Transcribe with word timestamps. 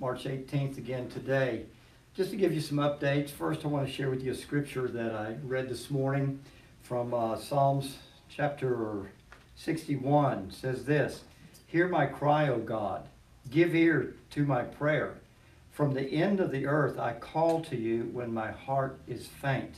March 0.00 0.24
18th 0.24 0.76
again 0.76 1.08
today. 1.08 1.66
Just 2.14 2.30
to 2.30 2.36
give 2.36 2.52
you 2.52 2.60
some 2.60 2.78
updates, 2.78 3.30
first 3.30 3.64
I 3.64 3.68
want 3.68 3.86
to 3.86 3.92
share 3.92 4.10
with 4.10 4.22
you 4.22 4.32
a 4.32 4.34
scripture 4.34 4.88
that 4.88 5.14
I 5.14 5.36
read 5.44 5.68
this 5.68 5.88
morning 5.88 6.40
from 6.82 7.14
uh, 7.14 7.36
Psalms 7.36 7.98
chapter 8.28 9.12
61. 9.54 10.48
It 10.48 10.54
says 10.54 10.84
this 10.84 11.22
Hear 11.66 11.86
my 11.86 12.06
cry, 12.06 12.48
O 12.48 12.58
God, 12.58 13.06
give 13.50 13.74
ear 13.74 14.14
to 14.30 14.44
my 14.44 14.62
prayer. 14.62 15.14
From 15.70 15.94
the 15.94 16.02
end 16.02 16.40
of 16.40 16.50
the 16.50 16.66
earth 16.66 16.98
I 16.98 17.12
call 17.12 17.60
to 17.62 17.76
you 17.76 18.10
when 18.12 18.34
my 18.34 18.50
heart 18.50 18.98
is 19.06 19.28
faint. 19.28 19.76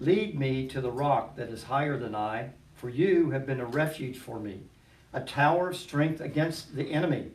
Lead 0.00 0.38
me 0.38 0.66
to 0.68 0.80
the 0.80 0.90
rock 0.90 1.36
that 1.36 1.50
is 1.50 1.64
higher 1.64 1.96
than 1.96 2.16
I, 2.16 2.50
for 2.74 2.90
you 2.90 3.30
have 3.30 3.46
been 3.46 3.60
a 3.60 3.64
refuge 3.64 4.18
for 4.18 4.40
me, 4.40 4.62
a 5.12 5.20
tower 5.20 5.70
of 5.70 5.76
strength 5.76 6.20
against 6.20 6.74
the 6.74 6.92
enemy. 6.92 7.30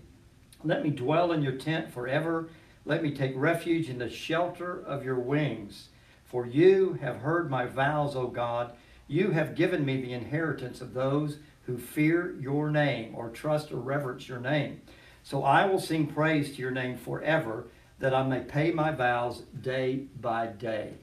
Let 0.64 0.84
me 0.84 0.90
dwell 0.90 1.32
in 1.32 1.42
your 1.42 1.58
tent 1.58 1.92
forever. 1.92 2.50
Let 2.86 3.04
me 3.04 3.12
take 3.12 3.34
refuge 3.36 3.90
in 3.90 3.98
the 3.98 4.10
shelter 4.10 4.82
of 4.86 5.04
your 5.04 5.20
wings. 5.20 5.90
For 6.26 6.46
you 6.46 6.94
have 7.02 7.18
heard 7.18 7.50
my 7.50 7.66
vows, 7.66 8.16
O 8.16 8.28
God. 8.28 8.74
You 9.08 9.32
have 9.32 9.56
given 9.56 9.86
me 9.86 10.02
the 10.02 10.14
inheritance 10.14 10.82
of 10.82 10.94
those 10.94 11.38
who 11.66 11.78
fear 11.78 12.36
your 12.40 12.70
name 12.70 13.14
or 13.16 13.30
trust 13.30 13.72
or 13.72 13.78
reverence 13.78 14.28
your 14.28 14.40
name. 14.40 14.82
So 15.24 15.44
I 15.44 15.66
will 15.66 15.80
sing 15.80 16.08
praise 16.08 16.56
to 16.56 16.62
your 16.62 16.72
name 16.72 16.98
forever, 16.98 17.68
that 18.00 18.14
I 18.14 18.24
may 18.24 18.40
pay 18.40 18.72
my 18.72 18.92
vows 18.92 19.44
day 19.62 20.08
by 20.20 20.48
day. 20.48 20.94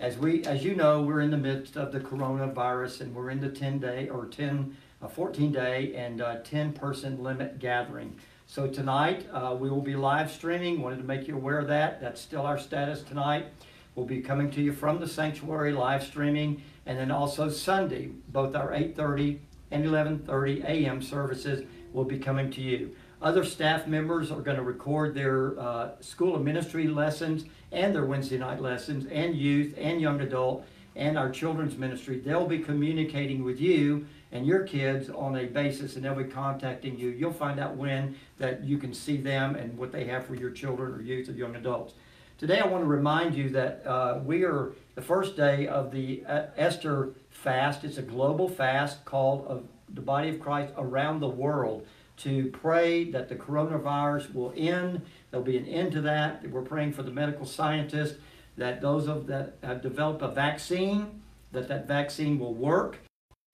As 0.00 0.16
we, 0.16 0.42
as 0.44 0.64
you 0.64 0.74
know, 0.74 1.02
we're 1.02 1.20
in 1.20 1.30
the 1.30 1.36
midst 1.36 1.76
of 1.76 1.92
the 1.92 2.00
coronavirus, 2.00 3.02
and 3.02 3.14
we're 3.14 3.30
in 3.30 3.40
the 3.40 3.50
10 3.50 3.78
day 3.78 4.08
or 4.08 4.26
10, 4.26 4.76
uh, 5.02 5.08
14 5.08 5.52
day 5.52 5.94
and 5.94 6.20
uh, 6.20 6.38
10 6.42 6.72
person 6.72 7.22
limit 7.22 7.58
gathering. 7.58 8.16
So 8.50 8.66
tonight 8.66 9.28
uh, 9.32 9.56
we 9.56 9.70
will 9.70 9.80
be 9.80 9.94
live 9.94 10.28
streaming. 10.28 10.82
Wanted 10.82 10.96
to 10.96 11.04
make 11.04 11.28
you 11.28 11.36
aware 11.36 11.60
of 11.60 11.68
that. 11.68 12.00
That's 12.00 12.20
still 12.20 12.42
our 12.42 12.58
status 12.58 13.00
tonight. 13.04 13.46
We'll 13.94 14.06
be 14.06 14.20
coming 14.20 14.50
to 14.50 14.60
you 14.60 14.72
from 14.72 14.98
the 14.98 15.06
sanctuary 15.06 15.70
live 15.70 16.02
streaming, 16.02 16.60
and 16.84 16.98
then 16.98 17.12
also 17.12 17.48
Sunday, 17.48 18.10
both 18.26 18.56
our 18.56 18.72
8:30 18.72 19.38
and 19.70 19.84
11:30 19.84 20.64
a.m. 20.64 21.00
services 21.00 21.64
will 21.92 22.04
be 22.04 22.18
coming 22.18 22.50
to 22.50 22.60
you. 22.60 22.90
Other 23.22 23.44
staff 23.44 23.86
members 23.86 24.32
are 24.32 24.40
going 24.40 24.56
to 24.56 24.64
record 24.64 25.14
their 25.14 25.56
uh, 25.56 25.90
school 26.00 26.34
of 26.34 26.42
ministry 26.42 26.88
lessons 26.88 27.44
and 27.70 27.94
their 27.94 28.04
Wednesday 28.04 28.38
night 28.38 28.60
lessons, 28.60 29.06
and 29.12 29.36
youth 29.36 29.74
and 29.78 30.00
young 30.00 30.20
adult, 30.22 30.66
and 30.96 31.16
our 31.16 31.30
children's 31.30 31.76
ministry. 31.76 32.18
They'll 32.18 32.46
be 32.46 32.58
communicating 32.58 33.44
with 33.44 33.60
you 33.60 34.06
and 34.32 34.46
your 34.46 34.64
kids 34.64 35.10
on 35.10 35.36
a 35.36 35.46
basis 35.46 35.96
and 35.96 36.04
they'll 36.04 36.14
be 36.14 36.24
contacting 36.24 36.98
you. 36.98 37.10
You'll 37.10 37.32
find 37.32 37.60
out 37.60 37.76
when 37.76 38.16
that 38.38 38.64
you 38.64 38.78
can 38.78 38.94
see 38.94 39.16
them 39.16 39.54
and 39.54 39.76
what 39.76 39.92
they 39.92 40.04
have 40.04 40.26
for 40.26 40.34
your 40.34 40.50
children 40.50 40.92
or 40.92 41.02
youth 41.02 41.28
or 41.28 41.32
young 41.32 41.56
adults. 41.56 41.94
Today 42.38 42.58
I 42.58 42.66
want 42.66 42.82
to 42.84 42.88
remind 42.88 43.34
you 43.34 43.50
that 43.50 43.86
uh, 43.86 44.20
we 44.24 44.44
are 44.44 44.72
the 44.94 45.02
first 45.02 45.36
day 45.36 45.66
of 45.66 45.90
the 45.90 46.24
uh, 46.26 46.46
Esther 46.56 47.10
fast. 47.28 47.84
It's 47.84 47.98
a 47.98 48.02
global 48.02 48.48
fast 48.48 49.04
called 49.04 49.46
of 49.46 49.64
the 49.92 50.00
body 50.00 50.28
of 50.30 50.40
Christ 50.40 50.72
around 50.76 51.20
the 51.20 51.28
world 51.28 51.86
to 52.18 52.50
pray 52.50 53.04
that 53.10 53.28
the 53.28 53.34
coronavirus 53.34 54.34
will 54.34 54.52
end. 54.56 55.02
There'll 55.30 55.44
be 55.44 55.56
an 55.56 55.66
end 55.66 55.92
to 55.92 56.00
that. 56.02 56.48
We're 56.48 56.62
praying 56.62 56.92
for 56.92 57.02
the 57.02 57.10
medical 57.10 57.46
scientists 57.46 58.18
that 58.56 58.80
those 58.80 59.08
of 59.08 59.26
that 59.26 59.56
have 59.62 59.82
developed 59.82 60.22
a 60.22 60.28
vaccine, 60.28 61.22
that 61.52 61.68
that 61.68 61.86
vaccine 61.88 62.38
will 62.38 62.54
work 62.54 62.98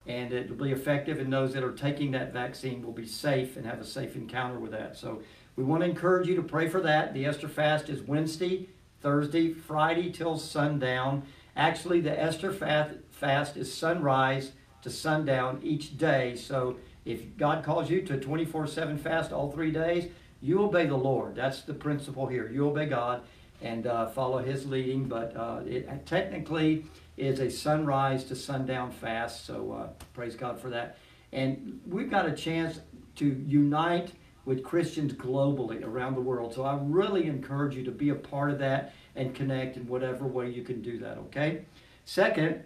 and 0.06 0.32
it 0.32 0.48
will 0.48 0.64
be 0.64 0.72
effective 0.72 1.18
and 1.18 1.32
those 1.32 1.52
that 1.52 1.64
are 1.64 1.72
taking 1.72 2.12
that 2.12 2.32
vaccine 2.32 2.82
will 2.82 2.92
be 2.92 3.06
safe 3.06 3.56
and 3.56 3.66
have 3.66 3.80
a 3.80 3.84
safe 3.84 4.14
encounter 4.14 4.58
with 4.58 4.70
that. 4.70 4.96
So 4.96 5.22
we 5.56 5.64
want 5.64 5.82
to 5.82 5.88
encourage 5.88 6.28
you 6.28 6.36
to 6.36 6.42
pray 6.42 6.68
for 6.68 6.80
that. 6.82 7.14
The 7.14 7.24
Esther 7.24 7.48
fast 7.48 7.88
is 7.88 8.02
Wednesday, 8.02 8.68
Thursday, 9.00 9.52
Friday 9.52 10.10
till 10.10 10.38
sundown. 10.38 11.22
Actually, 11.56 12.00
the 12.00 12.20
Esther 12.20 12.52
fast 12.52 13.56
is 13.56 13.72
sunrise 13.72 14.52
to 14.82 14.90
sundown 14.90 15.60
each 15.62 15.96
day. 15.96 16.36
So 16.36 16.76
if 17.04 17.36
God 17.36 17.64
calls 17.64 17.90
you 17.90 18.02
to 18.02 18.14
a 18.14 18.18
24-7 18.18 19.00
fast 19.00 19.32
all 19.32 19.50
three 19.50 19.70
days, 19.70 20.10
you 20.40 20.62
obey 20.62 20.86
the 20.86 20.96
Lord. 20.96 21.34
That's 21.34 21.62
the 21.62 21.74
principle 21.74 22.26
here. 22.26 22.50
You 22.52 22.68
obey 22.68 22.86
God 22.86 23.22
and 23.62 23.86
uh, 23.86 24.06
follow 24.08 24.38
His 24.38 24.66
leading. 24.66 25.04
But 25.04 25.36
uh, 25.36 25.60
it, 25.66 26.06
technically, 26.06 26.86
is 27.16 27.40
a 27.40 27.50
sunrise 27.50 28.24
to 28.24 28.36
sundown 28.36 28.90
fast. 28.90 29.46
So 29.46 29.72
uh, 29.72 30.04
praise 30.12 30.34
God 30.34 30.60
for 30.60 30.70
that. 30.70 30.98
And 31.32 31.80
we've 31.86 32.10
got 32.10 32.26
a 32.26 32.32
chance 32.32 32.80
to 33.16 33.44
unite 33.46 34.12
with 34.44 34.62
Christians 34.62 35.12
globally 35.12 35.84
around 35.84 36.14
the 36.14 36.20
world. 36.20 36.54
So 36.54 36.64
I 36.64 36.78
really 36.80 37.26
encourage 37.26 37.74
you 37.74 37.84
to 37.84 37.90
be 37.90 38.10
a 38.10 38.14
part 38.14 38.50
of 38.50 38.58
that 38.60 38.94
and 39.16 39.34
connect 39.34 39.76
in 39.76 39.86
whatever 39.88 40.26
way 40.26 40.48
you 40.50 40.62
can 40.62 40.82
do 40.82 40.98
that, 40.98 41.18
okay? 41.18 41.62
Second, 42.04 42.62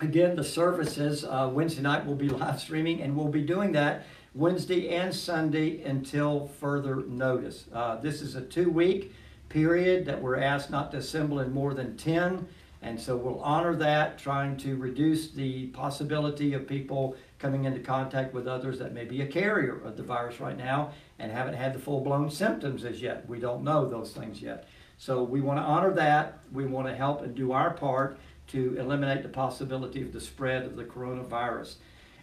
again, 0.00 0.34
the 0.34 0.42
services, 0.42 1.24
uh, 1.24 1.48
Wednesday 1.52 1.82
night 1.82 2.04
will 2.04 2.16
be 2.16 2.28
live 2.40 2.60
streaming, 2.60 3.02
and 3.02 3.16
we'll 3.16 3.28
be 3.28 3.42
doing 3.42 3.72
that 3.72 4.04
Wednesday 4.34 4.88
and 4.88 5.14
Sunday 5.14 5.82
until 5.82 6.48
further 6.58 6.96
notice. 6.96 7.66
Uh, 7.72 7.96
this 7.96 8.20
is 8.22 8.34
a 8.34 8.40
two 8.40 8.70
week 8.70 9.14
period 9.52 10.06
that 10.06 10.20
we're 10.20 10.38
asked 10.38 10.70
not 10.70 10.90
to 10.92 10.96
assemble 10.96 11.40
in 11.40 11.52
more 11.52 11.74
than 11.74 11.96
10. 11.96 12.48
And 12.80 12.98
so 12.98 13.16
we'll 13.16 13.40
honor 13.40 13.76
that, 13.76 14.18
trying 14.18 14.56
to 14.58 14.76
reduce 14.76 15.30
the 15.30 15.66
possibility 15.68 16.54
of 16.54 16.66
people 16.66 17.16
coming 17.38 17.64
into 17.64 17.78
contact 17.78 18.34
with 18.34 18.48
others 18.48 18.78
that 18.78 18.92
may 18.92 19.04
be 19.04 19.20
a 19.22 19.26
carrier 19.26 19.80
of 19.84 19.96
the 19.96 20.02
virus 20.02 20.40
right 20.40 20.56
now 20.56 20.90
and 21.18 21.30
haven't 21.30 21.54
had 21.54 21.74
the 21.74 21.78
full 21.78 22.00
blown 22.00 22.30
symptoms 22.30 22.84
as 22.84 23.00
yet. 23.00 23.28
We 23.28 23.38
don't 23.38 23.62
know 23.62 23.88
those 23.88 24.12
things 24.12 24.42
yet. 24.42 24.66
So 24.98 25.22
we 25.22 25.40
want 25.40 25.58
to 25.58 25.62
honor 25.62 25.92
that. 25.94 26.38
We 26.52 26.64
want 26.64 26.88
to 26.88 26.94
help 26.94 27.22
and 27.22 27.34
do 27.34 27.52
our 27.52 27.70
part 27.70 28.18
to 28.48 28.76
eliminate 28.78 29.22
the 29.22 29.28
possibility 29.28 30.02
of 30.02 30.12
the 30.12 30.20
spread 30.20 30.64
of 30.64 30.76
the 30.76 30.84
coronavirus. 30.84 31.74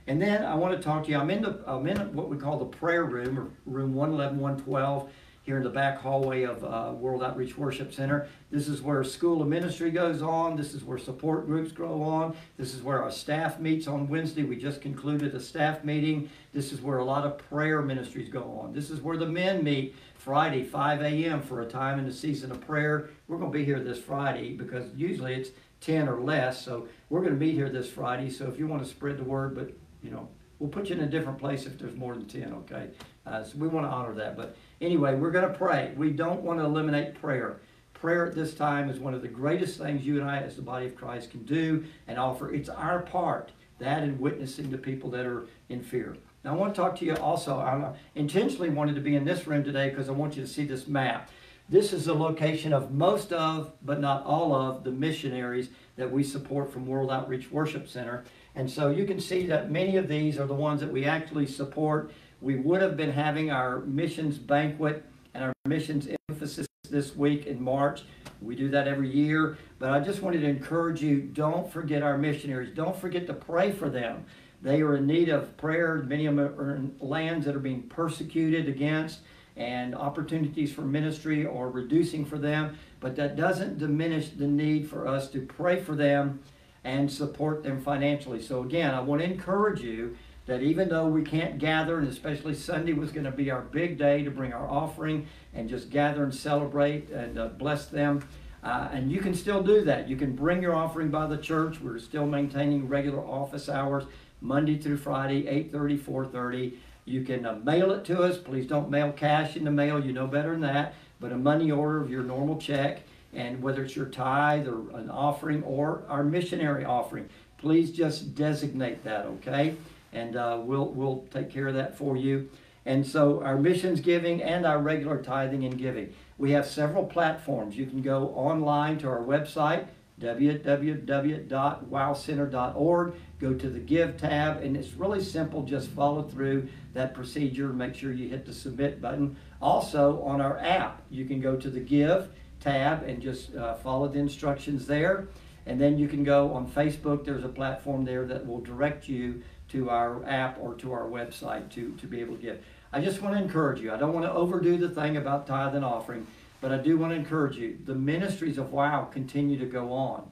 And 0.07 0.21
then 0.21 0.43
I 0.43 0.55
want 0.55 0.75
to 0.75 0.83
talk 0.83 1.05
to 1.05 1.11
you. 1.11 1.17
I'm 1.17 1.29
in, 1.29 1.43
the, 1.43 1.61
I'm 1.67 1.87
in 1.87 2.13
what 2.13 2.27
we 2.27 2.37
call 2.37 2.57
the 2.57 2.65
prayer 2.65 3.05
room, 3.05 3.37
or 3.37 3.51
room 3.65 3.93
111, 3.93 4.39
112 4.39 5.09
here 5.49 5.57
in 5.57 5.63
the 5.63 5.69
back 5.71 5.97
hallway 5.97 6.43
of 6.43 6.63
uh, 6.63 6.93
World 6.93 7.23
Outreach 7.23 7.57
Worship 7.57 7.91
Center. 7.91 8.27
This 8.51 8.67
is 8.67 8.83
where 8.83 9.03
School 9.03 9.41
of 9.41 9.47
Ministry 9.47 9.89
goes 9.89 10.21
on. 10.21 10.55
This 10.55 10.75
is 10.75 10.83
where 10.83 10.99
support 10.99 11.47
groups 11.47 11.71
grow 11.71 12.03
on. 12.03 12.35
This 12.55 12.75
is 12.75 12.83
where 12.83 13.01
our 13.01 13.09
staff 13.09 13.59
meets 13.59 13.87
on 13.87 14.07
Wednesday. 14.07 14.43
We 14.43 14.57
just 14.57 14.79
concluded 14.79 15.33
a 15.33 15.39
staff 15.39 15.83
meeting. 15.83 16.29
This 16.53 16.71
is 16.71 16.81
where 16.81 16.99
a 16.99 17.03
lot 17.03 17.25
of 17.25 17.39
prayer 17.49 17.81
ministries 17.81 18.29
go 18.29 18.59
on. 18.61 18.73
This 18.73 18.91
is 18.91 19.01
where 19.01 19.17
the 19.17 19.25
men 19.25 19.63
meet 19.63 19.95
Friday, 20.13 20.63
5 20.63 21.01
a.m. 21.01 21.41
for 21.41 21.61
a 21.61 21.65
time 21.65 21.97
in 21.97 22.05
the 22.05 22.13
season 22.13 22.51
of 22.51 22.61
prayer. 22.61 23.09
We're 23.27 23.39
going 23.39 23.51
to 23.51 23.57
be 23.57 23.65
here 23.65 23.79
this 23.79 23.97
Friday 23.97 24.53
because 24.53 24.93
usually 24.95 25.33
it's 25.33 25.49
10 25.81 26.07
or 26.07 26.21
less. 26.21 26.63
So 26.63 26.87
we're 27.09 27.21
going 27.21 27.33
to 27.33 27.39
meet 27.39 27.55
here 27.55 27.69
this 27.69 27.89
Friday. 27.89 28.29
So 28.29 28.45
if 28.45 28.59
you 28.59 28.67
want 28.67 28.83
to 28.83 28.87
spread 28.87 29.17
the 29.17 29.23
word, 29.23 29.55
but 29.55 29.71
you 30.03 30.11
know, 30.11 30.29
we'll 30.59 30.69
put 30.69 30.89
you 30.89 30.95
in 30.95 31.01
a 31.01 31.07
different 31.07 31.39
place 31.39 31.65
if 31.65 31.79
there's 31.79 31.95
more 31.95 32.13
than 32.13 32.27
10, 32.27 32.53
okay? 32.53 32.89
Uh, 33.25 33.43
so 33.43 33.57
we 33.57 33.67
want 33.67 33.87
to 33.87 33.89
honor 33.89 34.13
that. 34.13 34.37
But 34.37 34.55
Anyway, 34.81 35.13
we're 35.15 35.31
going 35.31 35.47
to 35.47 35.57
pray. 35.57 35.93
We 35.97 36.11
don't 36.11 36.41
want 36.41 36.59
to 36.59 36.65
eliminate 36.65 37.19
prayer. 37.19 37.59
Prayer 37.93 38.25
at 38.25 38.33
this 38.33 38.53
time 38.53 38.89
is 38.89 38.97
one 38.97 39.13
of 39.13 39.21
the 39.21 39.27
greatest 39.27 39.77
things 39.77 40.05
you 40.05 40.21
and 40.21 40.29
I, 40.29 40.37
as 40.37 40.55
the 40.55 40.61
body 40.61 40.85
of 40.85 40.95
Christ, 40.95 41.31
can 41.31 41.43
do 41.43 41.83
and 42.07 42.17
offer. 42.17 42.53
It's 42.53 42.69
our 42.69 43.01
part, 43.01 43.51
that 43.79 44.03
and 44.03 44.17
witnessing 44.19 44.71
to 44.71 44.77
people 44.77 45.09
that 45.11 45.25
are 45.25 45.47
in 45.67 45.83
fear. 45.83 46.15
Now, 46.45 46.53
I 46.53 46.55
want 46.55 46.73
to 46.73 46.81
talk 46.81 46.97
to 46.99 47.05
you 47.05 47.15
also. 47.17 47.57
I 47.57 47.93
intentionally 48.15 48.69
wanted 48.69 48.95
to 48.95 49.01
be 49.01 49.17
in 49.17 49.25
this 49.25 49.45
room 49.45 49.65
today 49.65 49.89
because 49.89 50.07
I 50.07 50.13
want 50.13 50.37
you 50.37 50.43
to 50.43 50.47
see 50.47 50.63
this 50.63 50.87
map. 50.87 51.29
This 51.67 51.91
is 51.91 52.05
the 52.05 52.15
location 52.15 52.71
of 52.71 52.91
most 52.91 53.33
of, 53.33 53.73
but 53.83 53.99
not 53.99 54.25
all 54.25 54.55
of, 54.55 54.85
the 54.85 54.91
missionaries 54.91 55.69
that 55.97 56.09
we 56.09 56.23
support 56.23 56.71
from 56.71 56.87
World 56.87 57.11
Outreach 57.11 57.51
Worship 57.51 57.87
Center. 57.87 58.23
And 58.55 58.71
so 58.71 58.89
you 58.89 59.05
can 59.05 59.19
see 59.19 59.45
that 59.47 59.69
many 59.69 59.97
of 59.97 60.07
these 60.07 60.39
are 60.39 60.47
the 60.47 60.53
ones 60.53 60.79
that 60.79 60.91
we 60.91 61.03
actually 61.03 61.45
support 61.45 62.11
we 62.41 62.55
would 62.55 62.81
have 62.81 62.95
been 62.95 63.11
having 63.11 63.51
our 63.51 63.79
missions 63.79 64.37
banquet 64.37 65.05
and 65.33 65.43
our 65.43 65.53
missions 65.65 66.07
emphasis 66.29 66.67
this 66.89 67.15
week 67.15 67.45
in 67.45 67.61
March. 67.61 68.03
We 68.41 68.55
do 68.55 68.69
that 68.69 68.87
every 68.87 69.09
year. 69.09 69.57
But 69.79 69.91
I 69.91 69.99
just 69.99 70.21
wanted 70.21 70.41
to 70.41 70.47
encourage 70.47 71.01
you 71.01 71.21
don't 71.21 71.71
forget 71.71 72.01
our 72.01 72.17
missionaries. 72.17 72.75
Don't 72.75 72.95
forget 72.95 73.27
to 73.27 73.33
pray 73.33 73.71
for 73.71 73.89
them. 73.89 74.25
They 74.61 74.81
are 74.81 74.97
in 74.97 75.07
need 75.07 75.29
of 75.29 75.55
prayer. 75.57 75.95
Many 75.95 76.25
of 76.25 76.35
them 76.35 76.45
are 76.59 76.75
in 76.75 76.95
lands 76.99 77.45
that 77.45 77.55
are 77.55 77.59
being 77.59 77.83
persecuted 77.83 78.67
against 78.67 79.19
and 79.55 79.93
opportunities 79.93 80.71
for 80.71 80.81
ministry 80.81 81.45
are 81.45 81.69
reducing 81.69 82.25
for 82.25 82.37
them. 82.37 82.77
But 82.99 83.15
that 83.17 83.35
doesn't 83.35 83.77
diminish 83.77 84.29
the 84.29 84.47
need 84.47 84.89
for 84.89 85.07
us 85.07 85.29
to 85.31 85.41
pray 85.41 85.81
for 85.81 85.95
them 85.95 86.39
and 86.83 87.11
support 87.11 87.63
them 87.63 87.81
financially. 87.81 88.41
So, 88.41 88.63
again, 88.63 88.93
I 88.93 89.01
want 89.01 89.21
to 89.21 89.29
encourage 89.29 89.81
you 89.81 90.17
that 90.49 90.63
even 90.63 90.89
though 90.89 91.07
we 91.07 91.21
can't 91.21 91.59
gather, 91.59 91.99
and 91.99 92.07
especially 92.07 92.55
Sunday 92.55 92.93
was 92.93 93.11
going 93.11 93.25
to 93.25 93.31
be 93.31 93.51
our 93.51 93.61
big 93.61 93.99
day 93.99 94.23
to 94.23 94.31
bring 94.31 94.51
our 94.51 94.67
offering 94.67 95.27
and 95.53 95.69
just 95.69 95.91
gather 95.91 96.23
and 96.23 96.33
celebrate 96.33 97.11
and 97.11 97.37
uh, 97.37 97.49
bless 97.49 97.85
them. 97.85 98.27
Uh, 98.63 98.89
and 98.91 99.11
you 99.11 99.19
can 99.21 99.35
still 99.35 99.61
do 99.61 99.81
that. 99.83 100.09
You 100.09 100.15
can 100.15 100.35
bring 100.35 100.63
your 100.63 100.75
offering 100.75 101.09
by 101.09 101.27
the 101.27 101.37
church. 101.37 101.79
We're 101.79 101.99
still 101.99 102.25
maintaining 102.25 102.87
regular 102.87 103.23
office 103.23 103.69
hours, 103.69 104.05
Monday 104.41 104.79
through 104.79 104.97
Friday, 104.97 105.43
8:30, 105.43 105.99
4:30. 105.99 106.73
You 107.05 107.23
can 107.23 107.45
uh, 107.45 107.59
mail 107.63 107.91
it 107.91 108.03
to 108.05 108.23
us. 108.23 108.39
Please 108.39 108.65
don't 108.65 108.89
mail 108.89 109.11
cash 109.11 109.55
in 109.55 109.63
the 109.63 109.71
mail. 109.71 110.03
You 110.03 110.13
know 110.13 110.25
better 110.25 110.51
than 110.51 110.61
that. 110.61 110.95
But 111.19 111.31
a 111.31 111.37
money 111.37 111.69
order 111.69 112.01
of 112.01 112.09
your 112.09 112.23
normal 112.23 112.57
check, 112.57 113.01
and 113.33 113.61
whether 113.61 113.83
it's 113.83 113.95
your 113.95 114.07
tithe 114.07 114.67
or 114.67 114.97
an 114.97 115.11
offering 115.11 115.61
or 115.61 116.03
our 116.09 116.23
missionary 116.23 116.85
offering, 116.85 117.29
please 117.59 117.91
just 117.91 118.33
designate 118.33 119.03
that, 119.03 119.25
okay? 119.25 119.75
And 120.11 120.35
uh, 120.35 120.59
we'll 120.61 120.89
we'll 120.89 121.25
take 121.31 121.49
care 121.49 121.67
of 121.67 121.75
that 121.75 121.97
for 121.97 122.17
you. 122.17 122.49
And 122.85 123.05
so 123.05 123.43
our 123.43 123.57
missions 123.57 123.99
giving 124.01 124.41
and 124.41 124.65
our 124.65 124.79
regular 124.79 125.21
tithing 125.21 125.65
and 125.65 125.77
giving. 125.77 126.13
We 126.37 126.51
have 126.51 126.65
several 126.65 127.05
platforms. 127.05 127.77
You 127.77 127.85
can 127.85 128.01
go 128.01 128.29
online 128.29 128.97
to 128.99 129.07
our 129.07 129.21
website, 129.21 129.87
www.wowcenter.org. 130.19 133.13
Go 133.39 133.53
to 133.53 133.69
the 133.69 133.79
Give 133.79 134.17
tab, 134.17 134.63
and 134.63 134.75
it's 134.75 134.93
really 134.93 135.23
simple. 135.23 135.61
Just 135.63 135.89
follow 135.89 136.23
through 136.23 136.67
that 136.93 137.13
procedure. 137.13 137.69
Make 137.69 137.95
sure 137.95 138.11
you 138.11 138.27
hit 138.27 138.45
the 138.45 138.53
Submit 138.53 139.01
button. 139.01 139.37
Also, 139.61 140.21
on 140.23 140.41
our 140.41 140.57
app, 140.57 141.03
you 141.09 141.23
can 141.25 141.39
go 141.39 141.55
to 141.55 141.69
the 141.69 141.79
Give 141.79 142.27
tab 142.59 143.03
and 143.03 143.21
just 143.21 143.55
uh, 143.55 143.75
follow 143.75 144.07
the 144.07 144.19
instructions 144.19 144.87
there. 144.87 145.27
And 145.65 145.79
then 145.79 145.97
you 145.97 146.07
can 146.07 146.23
go 146.23 146.53
on 146.53 146.67
Facebook. 146.67 147.25
There's 147.25 147.43
a 147.43 147.49
platform 147.49 148.03
there 148.03 148.25
that 148.25 148.47
will 148.47 148.61
direct 148.61 149.07
you 149.07 149.43
to 149.69 149.89
our 149.89 150.25
app 150.25 150.57
or 150.59 150.73
to 150.75 150.91
our 150.91 151.05
website 151.05 151.69
to, 151.71 151.91
to 151.93 152.07
be 152.07 152.19
able 152.19 152.35
to 152.35 152.41
give. 152.41 152.63
I 152.91 153.01
just 153.01 153.21
want 153.21 153.35
to 153.35 153.41
encourage 153.41 153.81
you. 153.81 153.93
I 153.93 153.97
don't 153.97 154.13
want 154.13 154.25
to 154.25 154.31
overdo 154.31 154.77
the 154.77 154.89
thing 154.89 155.17
about 155.17 155.45
tithe 155.45 155.75
and 155.75 155.85
offering, 155.85 156.25
but 156.59 156.71
I 156.71 156.77
do 156.77 156.97
want 156.97 157.11
to 157.11 157.15
encourage 157.15 157.55
you. 157.55 157.77
The 157.85 157.95
ministries 157.95 158.57
of 158.57 158.71
WOW 158.71 159.05
continue 159.05 159.59
to 159.59 159.65
go 159.65 159.93
on. 159.93 160.29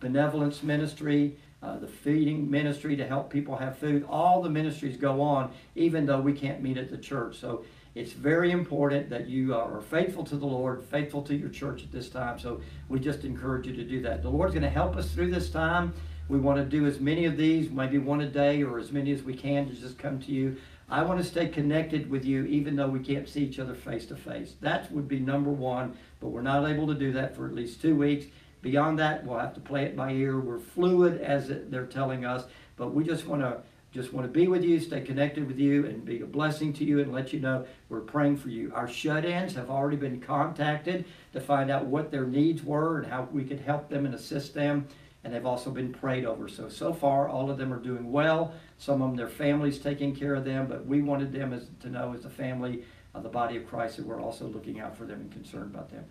Benevolence 0.00 0.62
ministry, 0.62 1.36
uh, 1.62 1.78
the 1.78 1.86
feeding 1.86 2.50
ministry 2.50 2.96
to 2.96 3.06
help 3.06 3.30
people 3.30 3.56
have 3.56 3.78
food, 3.78 4.04
all 4.08 4.42
the 4.42 4.48
ministries 4.48 4.96
go 4.96 5.20
on, 5.20 5.52
even 5.76 6.06
though 6.06 6.20
we 6.20 6.32
can't 6.32 6.62
meet 6.62 6.78
at 6.78 6.90
the 6.90 6.98
church. 6.98 7.38
So 7.38 7.64
it's 7.94 8.12
very 8.12 8.50
important 8.50 9.10
that 9.10 9.28
you 9.28 9.54
are 9.54 9.80
faithful 9.80 10.24
to 10.24 10.36
the 10.36 10.46
Lord, 10.46 10.82
faithful 10.84 11.22
to 11.22 11.34
your 11.34 11.48
church 11.48 11.82
at 11.82 11.92
this 11.92 12.08
time. 12.08 12.38
So 12.38 12.60
we 12.88 12.98
just 12.98 13.24
encourage 13.24 13.66
you 13.66 13.74
to 13.74 13.84
do 13.84 14.00
that. 14.02 14.22
The 14.22 14.30
Lord's 14.30 14.54
going 14.54 14.62
to 14.62 14.70
help 14.70 14.96
us 14.96 15.12
through 15.12 15.30
this 15.30 15.50
time. 15.50 15.92
We 16.30 16.38
want 16.38 16.58
to 16.58 16.64
do 16.64 16.86
as 16.86 17.00
many 17.00 17.24
of 17.24 17.36
these, 17.36 17.70
maybe 17.70 17.98
one 17.98 18.20
a 18.20 18.28
day 18.28 18.62
or 18.62 18.78
as 18.78 18.92
many 18.92 19.10
as 19.10 19.24
we 19.24 19.34
can 19.34 19.66
to 19.66 19.74
just 19.74 19.98
come 19.98 20.20
to 20.20 20.30
you. 20.30 20.56
I 20.88 21.02
want 21.02 21.18
to 21.18 21.24
stay 21.24 21.48
connected 21.48 22.08
with 22.08 22.24
you 22.24 22.44
even 22.44 22.76
though 22.76 22.86
we 22.86 23.00
can't 23.00 23.28
see 23.28 23.42
each 23.42 23.58
other 23.58 23.74
face 23.74 24.06
to 24.06 24.16
face. 24.16 24.54
That 24.60 24.92
would 24.92 25.08
be 25.08 25.18
number 25.18 25.50
one, 25.50 25.96
but 26.20 26.28
we're 26.28 26.42
not 26.42 26.70
able 26.70 26.86
to 26.86 26.94
do 26.94 27.10
that 27.14 27.34
for 27.34 27.46
at 27.46 27.52
least 27.52 27.82
two 27.82 27.96
weeks. 27.96 28.26
Beyond 28.62 29.00
that, 29.00 29.26
we'll 29.26 29.40
have 29.40 29.54
to 29.54 29.60
play 29.60 29.82
it 29.86 29.96
by 29.96 30.12
ear. 30.12 30.38
We're 30.38 30.60
fluid 30.60 31.20
as 31.20 31.48
they're 31.48 31.86
telling 31.86 32.24
us, 32.24 32.44
but 32.76 32.94
we 32.94 33.02
just 33.02 33.26
want 33.26 33.42
to 33.42 33.62
just 33.92 34.12
want 34.12 34.24
to 34.24 34.32
be 34.32 34.46
with 34.46 34.62
you, 34.62 34.78
stay 34.78 35.00
connected 35.00 35.48
with 35.48 35.58
you, 35.58 35.84
and 35.84 36.04
be 36.04 36.20
a 36.20 36.26
blessing 36.26 36.72
to 36.74 36.84
you 36.84 37.00
and 37.00 37.12
let 37.12 37.32
you 37.32 37.40
know 37.40 37.66
we're 37.88 37.98
praying 37.98 38.36
for 38.36 38.48
you. 38.48 38.70
Our 38.72 38.86
shut 38.86 39.24
ins 39.24 39.56
have 39.56 39.68
already 39.68 39.96
been 39.96 40.20
contacted 40.20 41.06
to 41.32 41.40
find 41.40 41.72
out 41.72 41.86
what 41.86 42.12
their 42.12 42.24
needs 42.24 42.62
were 42.62 42.98
and 42.98 43.10
how 43.10 43.26
we 43.32 43.42
could 43.42 43.58
help 43.58 43.88
them 43.88 44.06
and 44.06 44.14
assist 44.14 44.54
them 44.54 44.86
and 45.22 45.34
they've 45.34 45.46
also 45.46 45.70
been 45.70 45.92
prayed 45.92 46.24
over. 46.24 46.48
So, 46.48 46.68
so 46.68 46.92
far, 46.92 47.28
all 47.28 47.50
of 47.50 47.58
them 47.58 47.72
are 47.72 47.78
doing 47.78 48.10
well. 48.10 48.54
Some 48.78 49.02
of 49.02 49.10
them, 49.10 49.16
their 49.16 49.28
families 49.28 49.78
taking 49.78 50.14
care 50.14 50.34
of 50.34 50.44
them, 50.44 50.66
but 50.66 50.86
we 50.86 51.02
wanted 51.02 51.32
them 51.32 51.52
as, 51.52 51.66
to 51.80 51.90
know 51.90 52.14
as 52.14 52.24
a 52.24 52.30
family 52.30 52.84
of 53.14 53.22
the 53.22 53.28
body 53.28 53.56
of 53.56 53.66
Christ 53.66 53.96
that 53.96 54.06
we're 54.06 54.20
also 54.20 54.46
looking 54.46 54.80
out 54.80 54.96
for 54.96 55.04
them 55.04 55.20
and 55.20 55.32
concerned 55.32 55.74
about 55.74 55.90
them. 55.90 56.04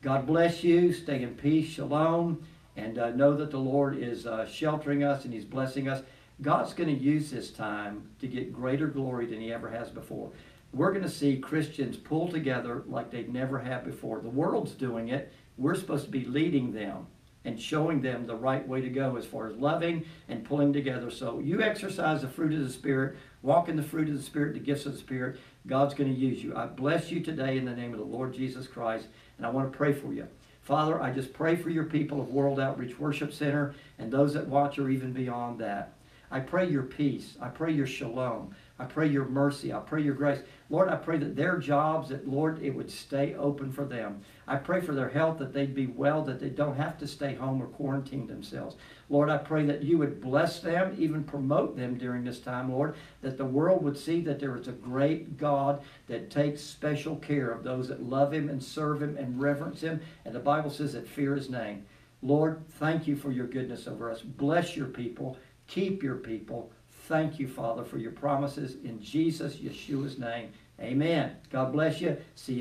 God 0.00 0.26
bless 0.26 0.64
you. 0.64 0.92
Stay 0.92 1.22
in 1.22 1.34
peace. 1.34 1.68
Shalom. 1.68 2.44
And 2.76 2.98
uh, 2.98 3.10
know 3.10 3.36
that 3.36 3.50
the 3.50 3.58
Lord 3.58 3.98
is 3.98 4.26
uh, 4.26 4.46
sheltering 4.46 5.02
us 5.02 5.24
and 5.24 5.34
He's 5.34 5.44
blessing 5.44 5.88
us. 5.88 6.02
God's 6.40 6.72
going 6.72 6.96
to 6.96 7.02
use 7.02 7.30
this 7.30 7.50
time 7.50 8.08
to 8.20 8.28
get 8.28 8.52
greater 8.52 8.86
glory 8.86 9.26
than 9.26 9.40
He 9.40 9.52
ever 9.52 9.68
has 9.68 9.90
before. 9.90 10.30
We're 10.72 10.92
going 10.92 11.02
to 11.02 11.10
see 11.10 11.38
Christians 11.38 11.96
pull 11.96 12.28
together 12.28 12.84
like 12.86 13.10
they've 13.10 13.28
never 13.28 13.58
have 13.58 13.84
before. 13.84 14.20
The 14.20 14.28
world's 14.28 14.72
doing 14.72 15.08
it. 15.08 15.32
We're 15.56 15.74
supposed 15.74 16.04
to 16.04 16.10
be 16.10 16.24
leading 16.24 16.72
them 16.72 17.06
and 17.44 17.60
showing 17.60 18.00
them 18.00 18.26
the 18.26 18.34
right 18.34 18.66
way 18.66 18.80
to 18.80 18.88
go 18.88 19.16
as 19.16 19.24
far 19.24 19.46
as 19.46 19.56
loving 19.56 20.04
and 20.28 20.44
pulling 20.44 20.72
together. 20.72 21.10
So 21.10 21.38
you 21.38 21.62
exercise 21.62 22.22
the 22.22 22.28
fruit 22.28 22.52
of 22.52 22.60
the 22.60 22.72
Spirit, 22.72 23.16
walk 23.42 23.68
in 23.68 23.76
the 23.76 23.82
fruit 23.82 24.08
of 24.08 24.16
the 24.16 24.22
Spirit, 24.22 24.54
the 24.54 24.60
gifts 24.60 24.86
of 24.86 24.92
the 24.92 24.98
Spirit. 24.98 25.38
God's 25.66 25.94
going 25.94 26.12
to 26.12 26.18
use 26.18 26.42
you. 26.42 26.56
I 26.56 26.66
bless 26.66 27.10
you 27.10 27.20
today 27.20 27.56
in 27.56 27.64
the 27.64 27.74
name 27.74 27.92
of 27.92 27.98
the 27.98 28.04
Lord 28.04 28.34
Jesus 28.34 28.66
Christ, 28.66 29.06
and 29.36 29.46
I 29.46 29.50
want 29.50 29.70
to 29.70 29.76
pray 29.76 29.92
for 29.92 30.12
you. 30.12 30.26
Father, 30.62 31.00
I 31.00 31.10
just 31.10 31.32
pray 31.32 31.56
for 31.56 31.70
your 31.70 31.84
people 31.84 32.20
of 32.20 32.28
World 32.28 32.60
Outreach 32.60 32.98
Worship 32.98 33.32
Center 33.32 33.74
and 33.98 34.12
those 34.12 34.34
that 34.34 34.46
watch 34.46 34.78
or 34.78 34.90
even 34.90 35.14
beyond 35.14 35.58
that. 35.60 35.94
I 36.30 36.40
pray 36.40 36.68
your 36.68 36.82
peace. 36.82 37.36
I 37.40 37.48
pray 37.48 37.72
your 37.72 37.86
shalom. 37.86 38.54
I 38.80 38.84
pray 38.84 39.08
your 39.08 39.24
mercy. 39.24 39.72
I 39.72 39.80
pray 39.80 40.02
your 40.02 40.14
grace. 40.14 40.40
Lord, 40.70 40.88
I 40.88 40.96
pray 40.96 41.18
that 41.18 41.34
their 41.34 41.58
jobs, 41.58 42.10
that 42.10 42.28
Lord, 42.28 42.62
it 42.62 42.70
would 42.70 42.90
stay 42.90 43.34
open 43.34 43.72
for 43.72 43.84
them. 43.84 44.22
I 44.46 44.56
pray 44.56 44.80
for 44.80 44.94
their 44.94 45.08
health, 45.08 45.38
that 45.38 45.52
they'd 45.52 45.74
be 45.74 45.86
well, 45.86 46.22
that 46.24 46.38
they 46.38 46.50
don't 46.50 46.76
have 46.76 46.96
to 46.98 47.08
stay 47.08 47.34
home 47.34 47.60
or 47.60 47.66
quarantine 47.66 48.26
themselves. 48.26 48.76
Lord, 49.08 49.30
I 49.30 49.38
pray 49.38 49.64
that 49.66 49.82
you 49.82 49.98
would 49.98 50.20
bless 50.20 50.60
them, 50.60 50.94
even 50.98 51.24
promote 51.24 51.76
them 51.76 51.98
during 51.98 52.22
this 52.22 52.38
time, 52.38 52.70
Lord, 52.70 52.94
that 53.22 53.36
the 53.36 53.44
world 53.44 53.82
would 53.82 53.98
see 53.98 54.20
that 54.20 54.38
there 54.38 54.56
is 54.56 54.68
a 54.68 54.72
great 54.72 55.36
God 55.38 55.82
that 56.06 56.30
takes 56.30 56.60
special 56.60 57.16
care 57.16 57.50
of 57.50 57.64
those 57.64 57.88
that 57.88 58.02
love 58.02 58.32
him 58.32 58.48
and 58.48 58.62
serve 58.62 59.02
him 59.02 59.16
and 59.16 59.40
reverence 59.40 59.80
him. 59.80 60.00
And 60.24 60.34
the 60.34 60.40
Bible 60.40 60.70
says 60.70 60.92
that 60.92 61.08
fear 61.08 61.34
his 61.34 61.50
name. 61.50 61.84
Lord, 62.22 62.62
thank 62.78 63.06
you 63.06 63.16
for 63.16 63.32
your 63.32 63.46
goodness 63.46 63.88
over 63.88 64.10
us. 64.10 64.20
Bless 64.22 64.76
your 64.76 64.88
people. 64.88 65.36
Keep 65.66 66.02
your 66.02 66.16
people. 66.16 66.70
Thank 67.08 67.40
you, 67.40 67.48
Father, 67.48 67.84
for 67.84 67.96
your 67.96 68.12
promises 68.12 68.76
in 68.84 69.02
Jesus, 69.02 69.56
Yeshua's 69.56 70.18
name. 70.18 70.50
Amen. 70.78 71.36
God 71.50 71.72
bless 71.72 72.02
you. 72.02 72.18
See 72.34 72.52
you. 72.52 72.56